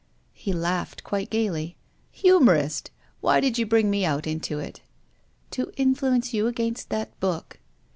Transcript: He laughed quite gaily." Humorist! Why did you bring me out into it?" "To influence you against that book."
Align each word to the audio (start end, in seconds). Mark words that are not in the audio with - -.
He 0.33 0.51
laughed 0.51 1.03
quite 1.03 1.29
gaily." 1.29 1.77
Humorist! 2.23 2.89
Why 3.19 3.39
did 3.39 3.59
you 3.59 3.67
bring 3.67 3.91
me 3.91 4.03
out 4.03 4.25
into 4.25 4.57
it?" 4.57 4.81
"To 5.51 5.71
influence 5.77 6.33
you 6.33 6.47
against 6.47 6.89
that 6.89 7.19
book." 7.19 7.59